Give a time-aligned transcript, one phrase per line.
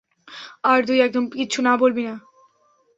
[0.63, 2.15] আর দুই, একদম কিচ্ছু না বলবি না।